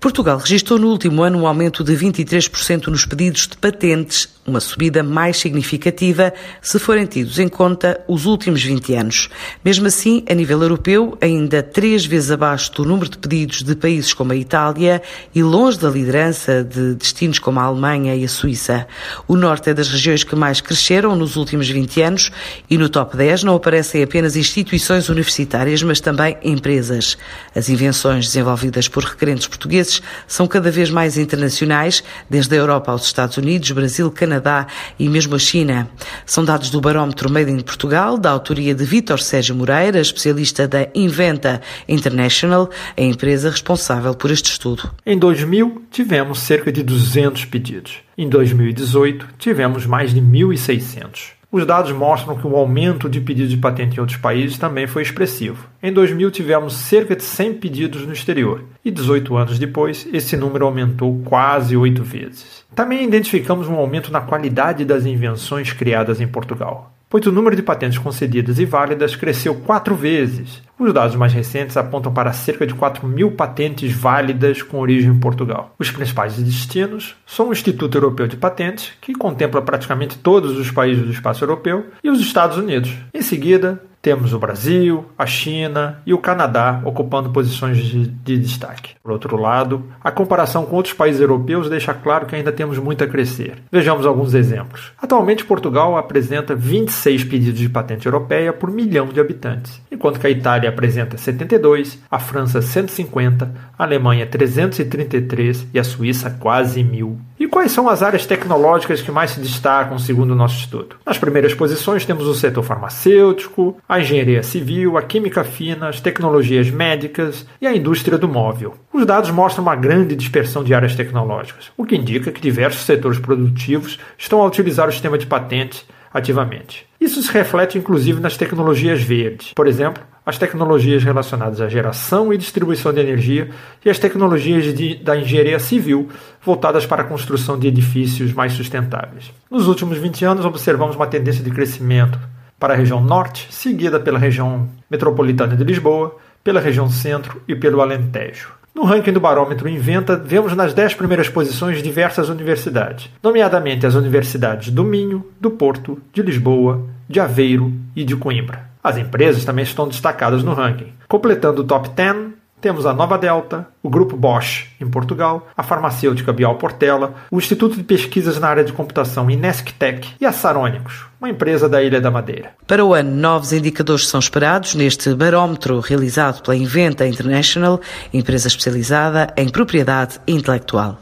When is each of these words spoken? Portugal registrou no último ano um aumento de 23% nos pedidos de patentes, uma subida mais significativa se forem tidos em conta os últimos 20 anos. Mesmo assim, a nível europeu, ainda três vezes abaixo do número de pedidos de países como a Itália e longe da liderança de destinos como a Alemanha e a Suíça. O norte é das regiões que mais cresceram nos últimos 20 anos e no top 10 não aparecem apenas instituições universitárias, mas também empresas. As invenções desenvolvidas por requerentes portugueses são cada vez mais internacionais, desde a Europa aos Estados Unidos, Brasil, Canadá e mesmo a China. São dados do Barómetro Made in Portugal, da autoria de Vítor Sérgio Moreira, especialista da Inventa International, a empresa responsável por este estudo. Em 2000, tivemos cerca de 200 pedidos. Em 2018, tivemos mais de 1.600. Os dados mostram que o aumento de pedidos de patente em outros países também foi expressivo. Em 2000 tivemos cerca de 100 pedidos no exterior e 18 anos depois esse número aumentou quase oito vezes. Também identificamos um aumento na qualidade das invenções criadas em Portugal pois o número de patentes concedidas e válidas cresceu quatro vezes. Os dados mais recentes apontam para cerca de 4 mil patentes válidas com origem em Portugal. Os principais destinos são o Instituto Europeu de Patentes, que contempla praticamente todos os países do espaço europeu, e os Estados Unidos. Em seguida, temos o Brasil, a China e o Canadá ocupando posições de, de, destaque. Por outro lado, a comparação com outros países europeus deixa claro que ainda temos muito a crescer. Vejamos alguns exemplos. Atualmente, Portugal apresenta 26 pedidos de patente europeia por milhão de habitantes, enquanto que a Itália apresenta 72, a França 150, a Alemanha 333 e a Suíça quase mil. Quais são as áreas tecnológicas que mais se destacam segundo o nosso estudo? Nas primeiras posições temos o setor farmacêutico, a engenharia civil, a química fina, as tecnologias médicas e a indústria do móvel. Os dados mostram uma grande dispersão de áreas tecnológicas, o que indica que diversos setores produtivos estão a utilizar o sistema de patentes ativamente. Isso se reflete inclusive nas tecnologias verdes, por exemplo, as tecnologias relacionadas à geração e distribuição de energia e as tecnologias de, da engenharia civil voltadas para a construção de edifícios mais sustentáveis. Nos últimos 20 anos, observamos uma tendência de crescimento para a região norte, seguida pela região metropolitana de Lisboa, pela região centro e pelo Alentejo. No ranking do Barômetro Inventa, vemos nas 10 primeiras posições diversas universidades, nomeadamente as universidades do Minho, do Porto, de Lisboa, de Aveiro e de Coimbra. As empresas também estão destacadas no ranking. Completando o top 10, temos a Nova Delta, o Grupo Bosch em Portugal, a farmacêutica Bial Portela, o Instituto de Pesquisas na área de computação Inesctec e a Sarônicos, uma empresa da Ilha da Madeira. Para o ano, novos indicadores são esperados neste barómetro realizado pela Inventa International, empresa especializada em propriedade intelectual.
Portugal 0.00 0.38
registrou 0.38 0.78
no 0.78 0.88
último 0.88 1.22
ano 1.22 1.40
um 1.40 1.46
aumento 1.46 1.84
de 1.84 1.92
23% 1.92 2.86
nos 2.86 3.04
pedidos 3.04 3.46
de 3.46 3.54
patentes, 3.58 4.30
uma 4.46 4.58
subida 4.58 5.02
mais 5.02 5.36
significativa 5.36 6.32
se 6.62 6.78
forem 6.78 7.04
tidos 7.04 7.38
em 7.38 7.48
conta 7.48 8.02
os 8.08 8.24
últimos 8.24 8.62
20 8.64 8.94
anos. 8.94 9.28
Mesmo 9.62 9.86
assim, 9.86 10.24
a 10.28 10.32
nível 10.32 10.62
europeu, 10.62 11.18
ainda 11.20 11.62
três 11.62 12.06
vezes 12.06 12.30
abaixo 12.30 12.72
do 12.72 12.84
número 12.86 13.10
de 13.10 13.18
pedidos 13.18 13.62
de 13.62 13.76
países 13.76 14.14
como 14.14 14.32
a 14.32 14.36
Itália 14.36 15.02
e 15.34 15.42
longe 15.42 15.78
da 15.78 15.90
liderança 15.90 16.64
de 16.64 16.94
destinos 16.94 17.38
como 17.38 17.60
a 17.60 17.64
Alemanha 17.64 18.16
e 18.16 18.24
a 18.24 18.28
Suíça. 18.28 18.86
O 19.28 19.36
norte 19.36 19.68
é 19.68 19.74
das 19.74 19.90
regiões 19.90 20.24
que 20.24 20.34
mais 20.34 20.62
cresceram 20.62 21.14
nos 21.14 21.36
últimos 21.36 21.68
20 21.68 22.00
anos 22.00 22.32
e 22.70 22.78
no 22.78 22.88
top 22.88 23.18
10 23.18 23.44
não 23.44 23.54
aparecem 23.54 24.02
apenas 24.02 24.34
instituições 24.34 25.10
universitárias, 25.10 25.82
mas 25.82 26.00
também 26.00 26.38
empresas. 26.42 27.18
As 27.54 27.68
invenções 27.68 28.24
desenvolvidas 28.24 28.88
por 28.88 29.04
requerentes 29.04 29.46
portugueses 29.46 29.89
são 30.26 30.46
cada 30.46 30.70
vez 30.70 30.90
mais 30.90 31.16
internacionais, 31.16 32.04
desde 32.28 32.54
a 32.54 32.58
Europa 32.58 32.92
aos 32.92 33.04
Estados 33.04 33.36
Unidos, 33.36 33.70
Brasil, 33.72 34.10
Canadá 34.10 34.66
e 34.98 35.08
mesmo 35.08 35.34
a 35.34 35.38
China. 35.38 35.88
São 36.26 36.44
dados 36.44 36.70
do 36.70 36.80
Barómetro 36.80 37.30
Made 37.30 37.50
in 37.50 37.60
Portugal, 37.60 38.18
da 38.18 38.30
autoria 38.30 38.74
de 38.74 38.84
Vítor 38.84 39.20
Sérgio 39.20 39.56
Moreira, 39.56 40.00
especialista 40.00 40.68
da 40.68 40.88
Inventa 40.94 41.60
International, 41.88 42.70
a 42.96 43.02
empresa 43.02 43.50
responsável 43.50 44.14
por 44.14 44.30
este 44.30 44.50
estudo. 44.50 44.90
Em 45.04 45.18
2000, 45.18 45.84
tivemos 45.90 46.40
cerca 46.40 46.70
de 46.70 46.82
200 46.82 47.46
pedidos. 47.46 47.98
Em 48.16 48.28
2018, 48.28 49.26
tivemos 49.38 49.86
mais 49.86 50.12
de 50.12 50.20
1.600. 50.20 51.39
Os 51.52 51.66
dados 51.66 51.90
mostram 51.90 52.36
que 52.36 52.46
o 52.46 52.54
aumento 52.54 53.08
de 53.08 53.20
pedidos 53.20 53.50
de 53.50 53.56
patente 53.56 53.96
em 53.96 54.00
outros 54.00 54.18
países 54.18 54.56
também 54.56 54.86
foi 54.86 55.02
expressivo. 55.02 55.68
Em 55.82 55.92
2000 55.92 56.30
tivemos 56.30 56.74
cerca 56.74 57.16
de 57.16 57.24
100 57.24 57.54
pedidos 57.54 58.06
no 58.06 58.12
exterior 58.12 58.62
e 58.84 58.90
18 58.90 59.36
anos 59.36 59.58
depois 59.58 60.06
esse 60.12 60.36
número 60.36 60.64
aumentou 60.64 61.20
quase 61.24 61.76
oito 61.76 62.04
vezes. 62.04 62.64
Também 62.72 63.02
identificamos 63.02 63.66
um 63.66 63.74
aumento 63.74 64.12
na 64.12 64.20
qualidade 64.20 64.84
das 64.84 65.04
invenções 65.04 65.72
criadas 65.72 66.20
em 66.20 66.28
Portugal 66.28 66.94
pois 67.10 67.26
o 67.26 67.32
número 67.32 67.56
de 67.56 67.62
patentes 67.62 67.98
concedidas 67.98 68.60
e 68.60 68.64
válidas 68.64 69.16
cresceu 69.16 69.56
quatro 69.56 69.96
vezes. 69.96 70.62
Os 70.78 70.94
dados 70.94 71.16
mais 71.16 71.32
recentes 71.32 71.76
apontam 71.76 72.10
para 72.10 72.32
cerca 72.32 72.66
de 72.66 72.72
4 72.72 73.06
mil 73.06 73.32
patentes 73.32 73.92
válidas 73.92 74.62
com 74.62 74.78
origem 74.78 75.10
em 75.10 75.18
Portugal. 75.18 75.74
Os 75.78 75.90
principais 75.90 76.36
destinos 76.36 77.16
são 77.26 77.48
o 77.48 77.52
Instituto 77.52 77.98
Europeu 77.98 78.26
de 78.26 78.36
Patentes, 78.36 78.92
que 79.00 79.12
contempla 79.12 79.60
praticamente 79.60 80.16
todos 80.16 80.56
os 80.56 80.70
países 80.70 81.04
do 81.04 81.10
espaço 81.10 81.44
europeu, 81.44 81.88
e 82.02 82.08
os 82.08 82.20
Estados 82.20 82.56
Unidos. 82.56 82.94
Em 83.12 83.20
seguida, 83.20 83.82
temos 84.02 84.32
o 84.32 84.38
Brasil, 84.38 85.04
a 85.18 85.26
China 85.26 86.00
e 86.06 86.14
o 86.14 86.18
Canadá 86.18 86.80
ocupando 86.84 87.30
posições 87.30 87.76
de, 87.78 88.06
de, 88.06 88.38
destaque. 88.38 88.94
Por 89.02 89.12
outro 89.12 89.36
lado, 89.36 89.84
a 90.02 90.10
comparação 90.10 90.64
com 90.64 90.76
outros 90.76 90.94
países 90.94 91.20
europeus 91.20 91.68
deixa 91.68 91.92
claro 91.92 92.26
que 92.26 92.34
ainda 92.34 92.50
temos 92.50 92.78
muito 92.78 93.04
a 93.04 93.06
crescer. 93.06 93.58
Vejamos 93.70 94.06
alguns 94.06 94.32
exemplos. 94.32 94.92
Atualmente, 95.00 95.44
Portugal 95.44 95.96
apresenta 95.96 96.54
26 96.54 97.24
pedidos 97.24 97.60
de 97.60 97.68
patente 97.68 98.06
europeia 98.06 98.52
por 98.52 98.70
milhão 98.70 99.08
de 99.08 99.20
habitantes, 99.20 99.80
enquanto 99.90 100.18
que 100.18 100.26
a 100.26 100.30
Itália 100.30 100.70
apresenta 100.70 101.18
72, 101.18 101.98
a 102.10 102.18
França 102.18 102.62
150, 102.62 103.52
a 103.78 103.84
Alemanha 103.84 104.26
333 104.26 105.66
e 105.74 105.78
a 105.78 105.84
Suíça 105.84 106.30
quase 106.30 106.82
mil. 106.82 107.18
Quais 107.60 107.72
são 107.72 107.90
as 107.90 108.02
áreas 108.02 108.24
tecnológicas 108.24 109.02
que 109.02 109.12
mais 109.12 109.32
se 109.32 109.40
destacam 109.40 109.98
segundo 109.98 110.30
o 110.30 110.34
nosso 110.34 110.56
estudo? 110.56 110.96
Nas 111.04 111.18
primeiras 111.18 111.52
posições 111.52 112.06
temos 112.06 112.26
o 112.26 112.34
setor 112.34 112.62
farmacêutico, 112.62 113.76
a 113.86 114.00
engenharia 114.00 114.42
civil, 114.42 114.96
a 114.96 115.02
química 115.02 115.44
fina, 115.44 115.90
as 115.90 116.00
tecnologias 116.00 116.70
médicas 116.70 117.46
e 117.60 117.66
a 117.66 117.76
indústria 117.76 118.16
do 118.16 118.26
móvel. 118.26 118.76
Os 118.90 119.04
dados 119.04 119.30
mostram 119.30 119.62
uma 119.62 119.76
grande 119.76 120.16
dispersão 120.16 120.64
de 120.64 120.72
áreas 120.72 120.94
tecnológicas, 120.94 121.70
o 121.76 121.84
que 121.84 121.96
indica 121.96 122.32
que 122.32 122.40
diversos 122.40 122.86
setores 122.86 123.18
produtivos 123.18 123.98
estão 124.16 124.40
a 124.40 124.46
utilizar 124.46 124.88
o 124.88 124.92
sistema 124.92 125.18
de 125.18 125.26
patentes 125.26 125.84
ativamente. 126.14 126.86
Isso 126.98 127.22
se 127.22 127.30
reflete 127.30 127.76
inclusive 127.76 128.20
nas 128.20 128.38
tecnologias 128.38 129.02
verdes, 129.02 129.52
por 129.52 129.66
exemplo, 129.66 130.02
as 130.24 130.38
tecnologias 130.38 131.02
relacionadas 131.02 131.60
à 131.60 131.68
geração 131.68 132.32
e 132.32 132.38
distribuição 132.38 132.92
de 132.92 133.00
energia 133.00 133.50
e 133.84 133.90
as 133.90 133.98
tecnologias 133.98 134.74
de, 134.74 134.96
da 134.96 135.16
engenharia 135.16 135.58
civil 135.58 136.08
voltadas 136.42 136.86
para 136.86 137.02
a 137.02 137.06
construção 137.06 137.58
de 137.58 137.68
edifícios 137.68 138.32
mais 138.32 138.52
sustentáveis. 138.52 139.32
Nos 139.50 139.66
últimos 139.66 139.98
20 139.98 140.24
anos, 140.24 140.44
observamos 140.44 140.96
uma 140.96 141.06
tendência 141.06 141.42
de 141.42 141.50
crescimento 141.50 142.18
para 142.58 142.74
a 142.74 142.76
região 142.76 143.02
norte, 143.02 143.48
seguida 143.50 143.98
pela 143.98 144.18
região 144.18 144.68
metropolitana 144.90 145.56
de 145.56 145.64
Lisboa, 145.64 146.16
pela 146.44 146.60
região 146.60 146.90
centro 146.90 147.42
e 147.48 147.54
pelo 147.54 147.80
Alentejo. 147.80 148.52
No 148.74 148.84
ranking 148.84 149.12
do 149.12 149.20
Barômetro 149.20 149.68
Inventa, 149.68 150.16
vemos 150.16 150.54
nas 150.54 150.72
10 150.72 150.94
primeiras 150.94 151.28
posições 151.28 151.82
diversas 151.82 152.28
universidades, 152.28 153.10
nomeadamente 153.22 153.84
as 153.84 153.94
universidades 153.94 154.70
do 154.70 154.84
Minho, 154.84 155.26
do 155.40 155.50
Porto, 155.50 156.00
de 156.12 156.22
Lisboa, 156.22 156.86
de 157.10 157.18
Aveiro 157.18 157.72
e 157.96 158.04
de 158.04 158.14
Coimbra. 158.14 158.70
As 158.84 158.96
empresas 158.96 159.44
também 159.44 159.64
estão 159.64 159.88
destacadas 159.88 160.44
no 160.44 160.54
ranking. 160.54 160.92
Completando 161.08 161.62
o 161.62 161.64
top 161.64 161.88
10, 161.88 162.34
temos 162.60 162.86
a 162.86 162.94
Nova 162.94 163.18
Delta, 163.18 163.66
o 163.82 163.90
Grupo 163.90 164.16
Bosch 164.16 164.68
em 164.80 164.88
Portugal, 164.88 165.48
a 165.56 165.62
farmacêutica 165.62 166.32
Bial 166.32 166.54
Portela, 166.54 167.14
o 167.28 167.38
Instituto 167.38 167.76
de 167.76 167.82
Pesquisas 167.82 168.38
na 168.38 168.46
área 168.46 168.62
de 168.62 168.72
computação 168.72 169.28
Inesctec 169.28 170.08
e 170.20 170.24
a 170.24 170.30
Sarônicos, 170.30 171.06
uma 171.20 171.28
empresa 171.28 171.68
da 171.68 171.82
Ilha 171.82 172.00
da 172.00 172.12
Madeira. 172.12 172.52
Para 172.64 172.84
o 172.84 172.94
ano, 172.94 173.10
novos 173.10 173.52
indicadores 173.52 174.06
são 174.06 174.20
esperados 174.20 174.76
neste 174.76 175.12
barómetro 175.12 175.80
realizado 175.80 176.42
pela 176.42 176.56
Inventa 176.56 177.08
International, 177.08 177.80
empresa 178.14 178.46
especializada 178.46 179.32
em 179.36 179.48
propriedade 179.48 180.20
intelectual. 180.28 180.98